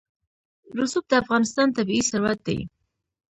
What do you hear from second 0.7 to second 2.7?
رسوب د افغانستان طبعي ثروت دی.